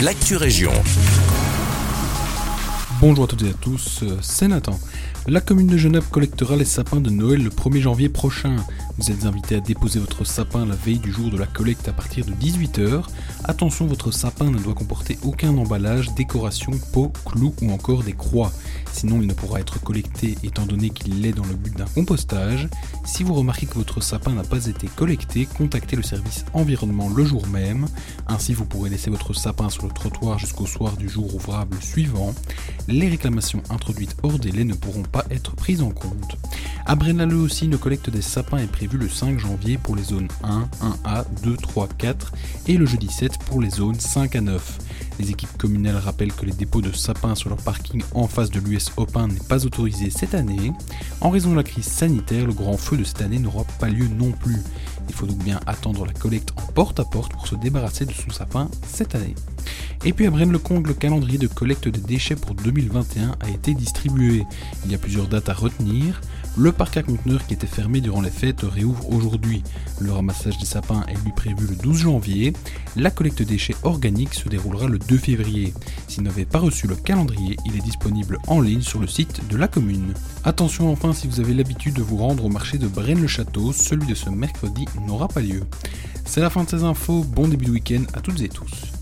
[0.00, 0.72] l'actu région.
[3.00, 4.78] Bonjour à toutes et à tous, c'est Nathan.
[5.26, 8.56] La commune de Geneppe collectera les sapins de Noël le 1er janvier prochain.
[8.98, 11.92] Vous êtes invité à déposer votre sapin la veille du jour de la collecte à
[11.92, 13.04] partir de 18h.
[13.44, 18.52] Attention, votre sapin ne doit comporter aucun emballage, décoration, pot, clous ou encore des croix.
[18.96, 22.66] Sinon, il ne pourra être collecté étant donné qu'il est dans le but d'un compostage.
[23.04, 27.22] Si vous remarquez que votre sapin n'a pas été collecté, contactez le service environnement le
[27.22, 27.88] jour même.
[28.26, 32.34] Ainsi, vous pourrez laisser votre sapin sur le trottoir jusqu'au soir du jour ouvrable suivant.
[32.88, 36.38] Les réclamations introduites hors délai ne pourront pas être prises en compte.
[36.86, 40.28] À Brennaleux aussi, une collecte des sapins est prévue le 5 janvier pour les zones
[40.42, 42.32] 1, 1A, 2, 3, 4
[42.68, 44.78] et le jeudi 7 pour les zones 5 à 9.
[45.18, 48.60] Les équipes communales rappellent que les dépôts de sapins sur leur parking en face de
[48.60, 50.72] l'US Opin n'est pas autorisé cette année.
[51.20, 54.08] En raison de la crise sanitaire, le grand feu de cette année n'aura pas lieu
[54.08, 54.58] non plus.
[55.08, 58.68] Il faut donc bien attendre la collecte en porte-à-porte pour se débarrasser de son sapin
[58.86, 59.34] cette année.
[60.04, 64.44] Et puis à Braine-le-Comte, le calendrier de collecte des déchets pour 2021 a été distribué.
[64.84, 66.20] Il y a plusieurs dates à retenir.
[66.58, 69.62] Le parc à conteneurs qui était fermé durant les fêtes réouvre aujourd'hui.
[70.00, 72.54] Le ramassage des sapins est lui prévu le 12 janvier.
[72.96, 75.74] La collecte des déchets organiques se déroulera le 2 février.
[76.08, 79.46] Si vous n'avez pas reçu le calendrier, il est disponible en ligne sur le site
[79.48, 80.14] de la commune.
[80.44, 84.14] Attention enfin si vous avez l'habitude de vous rendre au marché de Braine-le-Château, celui de
[84.14, 85.62] ce mercredi n'aura pas lieu.
[86.24, 88.95] C'est la fin de ces infos, bon début de week-end à toutes et tous.